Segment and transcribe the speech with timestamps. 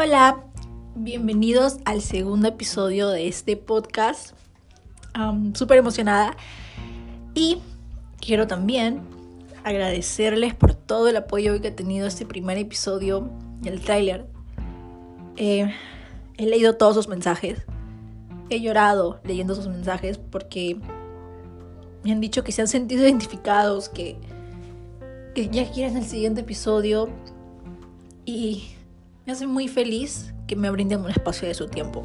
[0.00, 0.44] Hola,
[0.94, 4.32] bienvenidos al segundo episodio de este podcast.
[5.54, 6.36] Súper emocionada.
[7.34, 7.58] Y
[8.20, 9.02] quiero también
[9.64, 13.28] agradecerles por todo el apoyo que ha tenido este primer episodio,
[13.64, 14.24] el tráiler.
[15.36, 15.74] Eh,
[16.36, 17.66] he leído todos sus mensajes.
[18.50, 20.76] He llorado leyendo sus mensajes porque
[22.04, 24.16] me han dicho que se han sentido identificados, que,
[25.34, 27.08] que ya quieren el siguiente episodio.
[28.24, 28.77] Y
[29.28, 32.02] me hace muy feliz que me brinden un espacio de su tiempo.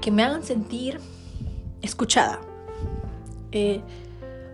[0.00, 0.98] Que me hagan sentir
[1.82, 2.40] escuchada.
[3.50, 3.82] Eh,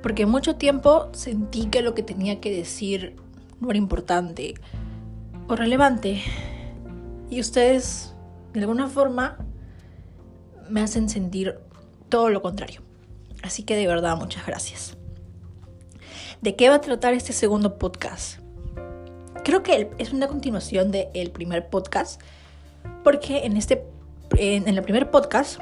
[0.03, 3.15] porque mucho tiempo sentí que lo que tenía que decir
[3.61, 4.55] no era importante
[5.47, 6.21] o relevante.
[7.31, 8.15] Y ustedes,
[8.53, 9.39] de alguna forma,
[10.69, 11.61] me hacen sentir
[12.09, 12.83] todo lo contrario.
[13.45, 14.97] Así que de verdad, muchas gracias.
[16.41, 18.41] ¿De qué va a tratar este segundo podcast?
[19.45, 22.21] Creo que es una continuación del primer podcast,
[23.03, 23.85] porque en este
[24.37, 25.59] en, el primer podcast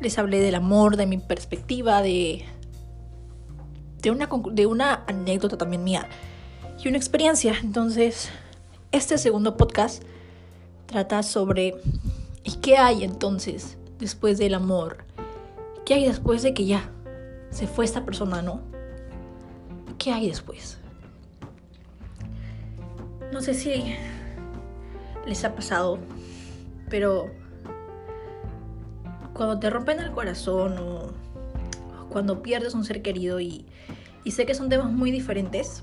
[0.00, 2.44] les hablé del amor, de mi perspectiva, de,
[4.00, 6.08] de, una, de una anécdota también mía
[6.82, 7.54] y una experiencia.
[7.62, 8.30] Entonces,
[8.90, 10.02] este segundo podcast
[10.86, 11.76] trata sobre
[12.44, 15.04] ¿y qué hay entonces después del amor?
[15.84, 16.90] ¿Qué hay después de que ya
[17.50, 18.60] se fue esta persona, no?
[19.98, 20.78] ¿Qué hay después?
[23.32, 23.96] No sé si
[25.26, 25.98] les ha pasado,
[26.90, 27.30] pero
[29.32, 31.12] cuando te rompen el corazón o
[32.10, 33.64] cuando pierdes un ser querido y,
[34.22, 35.82] y sé que son temas muy diferentes,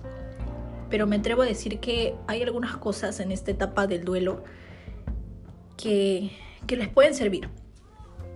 [0.91, 4.43] pero me atrevo a decir que hay algunas cosas en esta etapa del duelo
[5.77, 6.31] que,
[6.67, 7.49] que les pueden servir,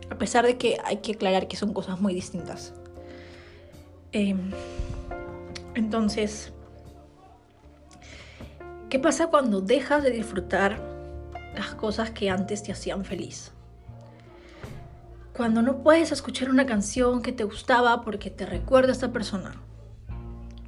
[0.09, 2.73] a pesar de que hay que aclarar que son cosas muy distintas.
[4.11, 4.51] Em,
[5.75, 6.52] entonces,
[8.93, 10.79] ¿Qué pasa cuando dejas de disfrutar
[11.55, 13.51] las cosas que antes te hacían feliz?
[15.35, 19.55] Cuando no puedes escuchar una canción que te gustaba porque te recuerda a esta persona.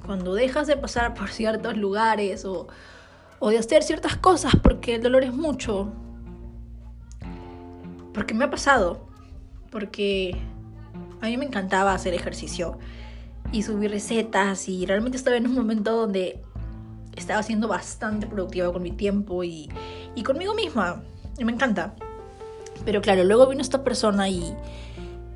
[0.04, 2.66] Cuando dejas de pasar por ciertos lugares o,
[3.38, 5.92] o de hacer ciertas cosas porque el dolor es mucho.
[8.12, 9.06] Porque me ha pasado.
[9.70, 10.36] Porque
[11.20, 12.76] a mí me encantaba hacer ejercicio
[13.52, 16.42] y subir recetas y realmente estaba en un momento donde
[17.16, 19.68] estaba siendo bastante productiva con mi tiempo y,
[20.14, 21.02] y conmigo misma.
[21.38, 21.94] Y me encanta.
[22.84, 24.54] Pero claro, luego vino esta persona y,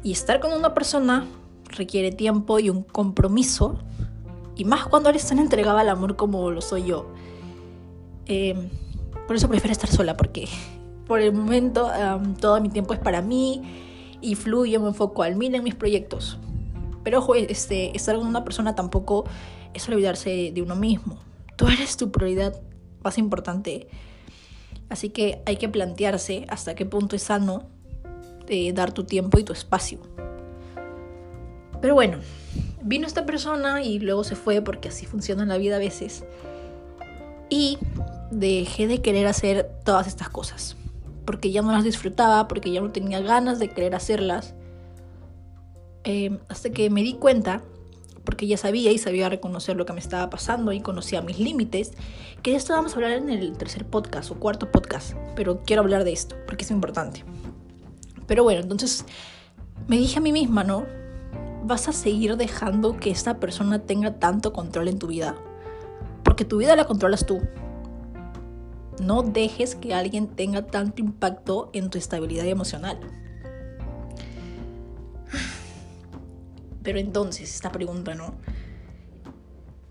[0.02, 1.26] y estar con una persona
[1.68, 3.78] requiere tiempo y un compromiso.
[4.56, 7.06] Y más cuando eres tan entregada al amor como lo soy yo.
[8.26, 8.70] Eh,
[9.26, 10.48] por eso prefiero estar sola, porque
[11.06, 11.90] por el momento
[12.40, 13.62] todo mi tiempo es para mí
[14.20, 16.38] y fluyo, me enfoco al mil en mis proyectos.
[17.02, 19.24] Pero ojo, este, estar con una persona tampoco
[19.72, 21.16] es olvidarse de uno mismo
[21.60, 22.58] tú eres tu prioridad
[23.04, 23.86] más importante.
[24.88, 27.68] Así que hay que plantearse hasta qué punto es sano
[28.46, 30.00] de dar tu tiempo y tu espacio.
[31.82, 32.16] Pero bueno,
[32.82, 36.24] vino esta persona y luego se fue porque así funciona la vida a veces.
[37.50, 37.76] Y
[38.30, 40.78] dejé de querer hacer todas estas cosas.
[41.26, 44.54] Porque ya no las disfrutaba, porque ya no tenía ganas de querer hacerlas.
[46.04, 47.62] Eh, hasta que me di cuenta
[48.30, 51.94] porque ya sabía y sabía reconocer lo que me estaba pasando y conocía mis límites,
[52.44, 55.82] que de esto vamos a hablar en el tercer podcast o cuarto podcast, pero quiero
[55.82, 57.24] hablar de esto porque es importante.
[58.28, 59.04] Pero bueno, entonces
[59.88, 60.86] me dije a mí misma, ¿no?
[61.64, 65.34] Vas a seguir dejando que esta persona tenga tanto control en tu vida,
[66.22, 67.40] porque tu vida la controlas tú.
[69.02, 73.00] No dejes que alguien tenga tanto impacto en tu estabilidad emocional.
[76.82, 78.34] Pero entonces, esta pregunta, ¿no?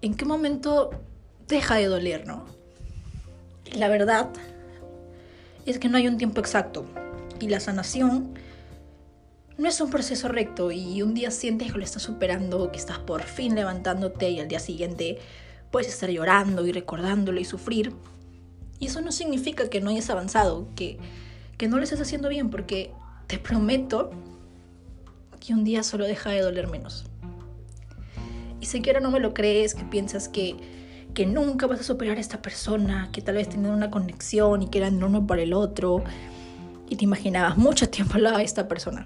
[0.02, 0.92] ¿En qué momento
[1.48, 2.46] deja de doler, no?
[3.74, 4.30] La verdad
[5.66, 6.86] es que no hay un tiempo exacto.
[7.40, 8.34] Y la sanación
[9.58, 12.98] no es un proceso recto y un día sientes que lo estás superando, que estás
[13.00, 15.20] por fin levantándote y al día siguiente
[15.70, 17.94] puedes estar llorando y recordándolo y sufrir.
[18.80, 20.98] Y eso no significa que no hayas avanzado, que,
[21.58, 22.92] que no lo estés haciendo bien, porque
[23.28, 24.12] te prometo
[25.40, 27.06] que un día solo deja de doler menos.
[28.62, 30.56] Y sé que ahora no me lo crees, que piensas que,
[31.14, 34.68] que nunca vas a superar a esta persona, que tal vez tienen una conexión y
[34.68, 36.04] que eran uno para el otro,
[36.90, 39.06] y te imaginabas mucho tiempo al esta persona.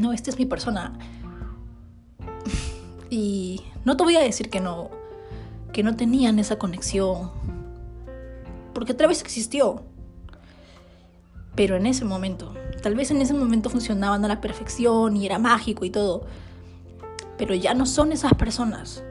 [0.00, 0.98] No, esta es mi persona.
[3.10, 4.90] Y no te voy a decir que no,
[5.72, 7.30] que no tenían esa conexión,
[8.74, 9.82] porque otra vez existió.
[11.54, 15.38] Pero en ese momento, tal vez en ese momento funcionaban a la perfección y era
[15.38, 16.26] mágico y todo.
[17.36, 19.02] Pero ya no son esas personas.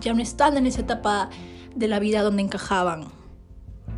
[0.00, 1.30] Ya no están en esa etapa
[1.74, 3.06] de la vida donde encajaban.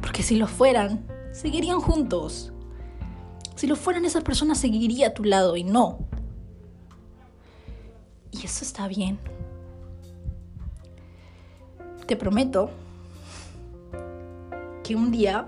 [0.00, 2.52] Porque si lo fueran, seguirían juntos.
[3.56, 5.98] Si lo fueran, esa persona seguiría a tu lado y no.
[8.30, 9.18] Y eso está bien.
[12.06, 12.70] Te prometo
[14.84, 15.46] que un día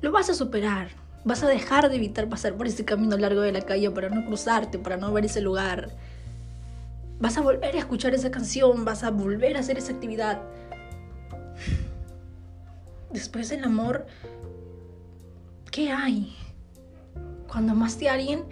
[0.00, 1.01] lo vas a superar.
[1.24, 4.24] Vas a dejar de evitar pasar por ese camino largo de la calle para no
[4.26, 5.90] cruzarte, para no ver ese lugar.
[7.20, 10.40] Vas a volver a escuchar esa canción, vas a volver a hacer esa actividad.
[13.12, 14.06] Después del amor,
[15.70, 16.34] ¿qué hay?
[17.46, 18.44] Cuando amaste a alguien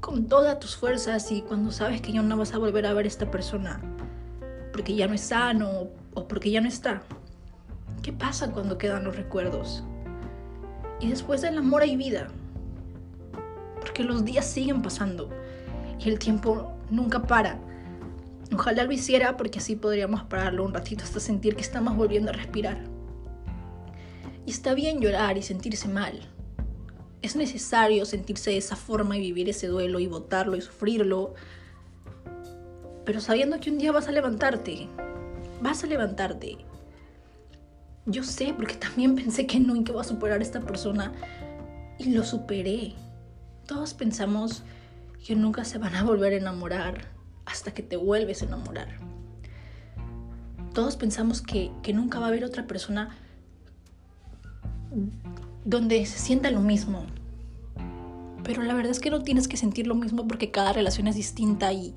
[0.00, 3.06] con todas tus fuerzas y cuando sabes que ya no vas a volver a ver
[3.06, 3.80] a esta persona
[4.72, 7.02] porque ya no es sano o porque ya no está.
[8.02, 9.84] ¿Qué pasa cuando quedan los recuerdos?
[11.02, 12.28] Y después del amor hay vida.
[13.80, 15.28] Porque los días siguen pasando
[15.98, 17.58] y el tiempo nunca para.
[18.54, 22.34] Ojalá lo hiciera porque así podríamos pararlo un ratito hasta sentir que estamos volviendo a
[22.34, 22.78] respirar.
[24.46, 26.20] Y está bien llorar y sentirse mal.
[27.20, 31.34] Es necesario sentirse de esa forma y vivir ese duelo y votarlo y sufrirlo.
[33.04, 34.86] Pero sabiendo que un día vas a levantarte.
[35.60, 36.58] Vas a levantarte.
[38.06, 41.12] Yo sé, porque también pensé que que iba a superar a esta persona.
[41.98, 42.94] Y lo superé.
[43.66, 44.64] Todos pensamos
[45.24, 47.06] que nunca se van a volver a enamorar
[47.44, 48.88] hasta que te vuelves a enamorar.
[50.74, 53.16] Todos pensamos que, que nunca va a haber otra persona
[55.64, 57.06] donde se sienta lo mismo.
[58.42, 61.14] Pero la verdad es que no tienes que sentir lo mismo porque cada relación es
[61.14, 61.94] distinta y,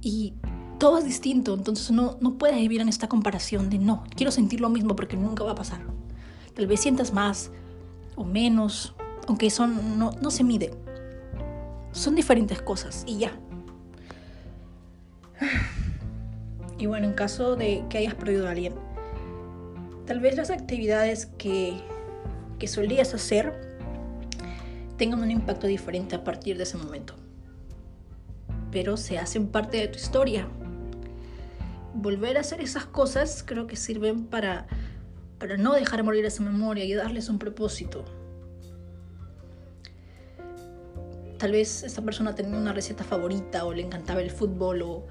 [0.00, 0.34] y
[0.78, 1.54] todo es distinto.
[1.54, 5.16] Entonces no, no puedes vivir en esta comparación de no, quiero sentir lo mismo porque
[5.16, 5.80] nunca va a pasar.
[6.54, 7.50] Tal vez sientas más
[8.14, 8.94] o menos,
[9.28, 10.72] aunque eso no, no se mide.
[11.92, 13.32] Son diferentes cosas y ya.
[16.78, 18.74] Y bueno, en caso de que hayas perdido a alguien,
[20.04, 21.80] tal vez las actividades que,
[22.58, 23.78] que solías hacer
[24.98, 27.14] tengan un impacto diferente a partir de ese momento.
[28.70, 30.46] Pero se hacen parte de tu historia.
[31.96, 34.66] Volver a hacer esas cosas creo que sirven para,
[35.38, 38.04] para no dejar morir esa memoria y darles un propósito.
[41.38, 45.06] Tal vez esa persona tenía una receta favorita o le encantaba el fútbol o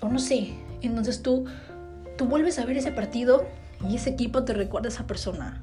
[0.00, 0.54] o no sé.
[0.82, 1.46] Entonces tú,
[2.16, 3.46] tú vuelves a ver ese partido
[3.88, 5.62] y ese equipo te recuerda a esa persona.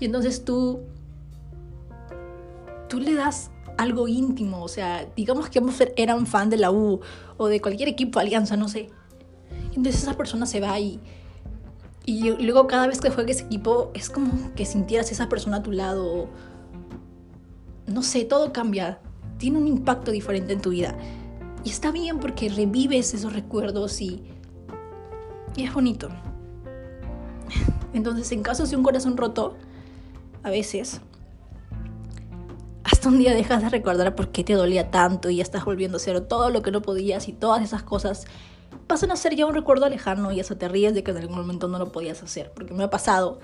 [0.00, 0.82] Y entonces tú,
[2.88, 7.00] tú le das algo íntimo, o sea, digamos que ambos eran fan de la U
[7.36, 8.90] o de cualquier equipo, alianza, no sé.
[9.68, 11.00] Entonces esa persona se va y,
[12.04, 15.62] y luego cada vez que juegue ese equipo es como que sintieras esa persona a
[15.62, 16.28] tu lado.
[17.86, 19.00] No sé, todo cambia.
[19.38, 20.96] Tiene un impacto diferente en tu vida.
[21.64, 24.24] Y está bien porque revives esos recuerdos y,
[25.54, 26.08] y es bonito.
[27.92, 29.56] Entonces, en caso de un corazón roto,
[30.42, 31.00] a veces,
[33.08, 36.00] un día dejas de recordar por qué te dolía tanto y ya estás volviendo a
[36.00, 38.26] hacer todo lo que no podías y todas esas cosas
[38.86, 41.36] pasan a ser ya un recuerdo lejano y hasta te ríes de que en algún
[41.36, 42.52] momento no lo podías hacer.
[42.54, 43.40] Porque me ha pasado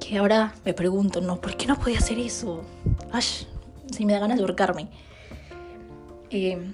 [0.00, 2.62] que ahora me pregunto, no, ¿por qué no podía hacer eso?
[3.12, 3.44] Ash,
[3.90, 4.88] si me da ganas de ahorcarme.
[6.30, 6.72] Eh,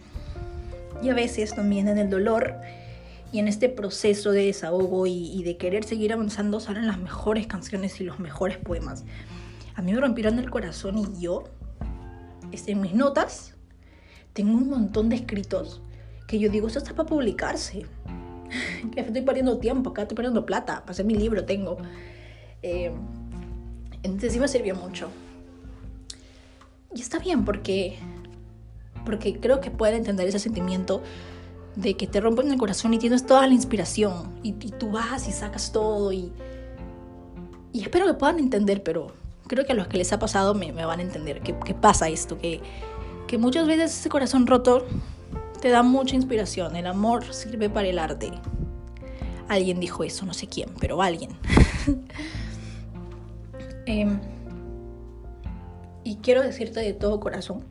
[1.03, 2.55] y a veces también en el dolor
[3.33, 8.01] y en este proceso de desahogo y, de querer seguir avanzando salen las mejores canciones
[8.01, 9.05] y los mejores poemas.
[9.75, 11.45] A mí me rompieron el corazón y yo,
[12.51, 13.55] este, en mis notas,
[14.33, 15.81] tengo un montón de escritos
[16.27, 17.87] que yo digo, esto está para publicarse.
[18.95, 21.79] que estoy perdiendo tiempo, acá estoy perdiendo plata, para hacer mi libro tengo.
[22.63, 22.93] Eh,
[24.03, 25.11] entonces sí me sirvió mucho.
[26.95, 27.99] Y está bien porque
[29.05, 31.03] porque creo que pueden entender ese sentimiento
[31.77, 35.33] de que te rompen el corazón y tienes toda la inspiración y, tú vas y
[35.33, 36.33] sacas todo y,
[37.73, 39.13] y espero que puedan entender, pero
[39.53, 42.39] creo que a los que les ha pasado me, van a entender que, pasa esto,
[42.39, 42.63] que,
[43.27, 44.87] que muchas veces ese corazón roto
[45.61, 48.33] te da mucha inspiración, el amor sirve para el arte.
[49.49, 51.37] Alguien dijo eso, no sé quién, pero alguien.
[53.85, 54.21] Em,
[56.05, 57.65] y quiero decirte de todo corazón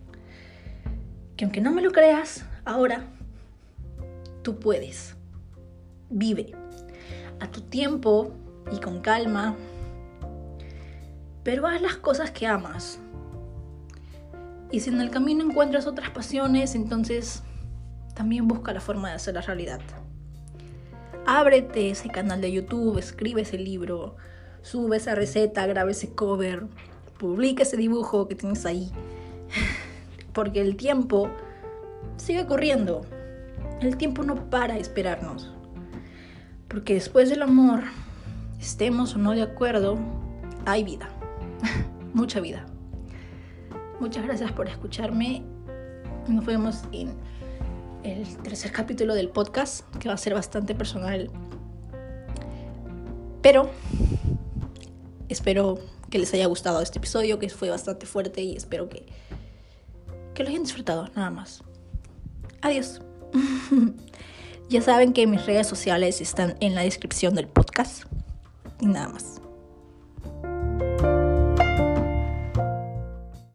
[1.38, 3.08] que aunque no me lo creas, ahora
[4.44, 5.16] tú puedes.
[6.10, 6.52] Vive
[7.40, 8.34] a tu tiempo
[8.74, 9.56] y con calma,
[11.44, 13.00] pero haz las cosas que amas.
[14.72, 17.44] Y si en el camino encuentras otras pasiones, entonces
[18.14, 19.82] también busca la forma de hacer la realidad.
[21.26, 24.16] Ábrete ese canal de YouTube, escribe ese libro,
[24.62, 26.66] sube esa receta, grabe ese cover,
[27.20, 28.92] publica ese dibujo que tienes ahí
[30.34, 31.30] porque el tiempo
[32.18, 33.02] sigue corriendo.
[33.82, 35.52] El tiempo no para esperarnos.
[36.68, 37.84] Porque después del amor,
[38.60, 39.98] estemos o no de acuerdo,
[40.66, 41.10] hay vida,
[42.14, 42.66] mucha vida.
[44.00, 45.44] Muchas gracias por escucharme.
[46.28, 47.14] Nos vemos en
[48.04, 51.30] el tercer capítulo del podcast, que va a ser bastante personal.
[53.42, 53.70] Pero
[55.30, 59.06] espero que les haya gustado este episodio, que fue bastante fuerte y espero que,
[60.34, 61.64] que lo hayan disfrutado, nada más.
[62.62, 63.02] Adiós.
[64.70, 68.04] ya saben que mis redes sociales están en la descripción del podcast.
[68.80, 69.42] Y nada más.